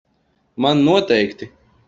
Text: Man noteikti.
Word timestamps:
Man 0.65 0.83
noteikti. 0.85 1.51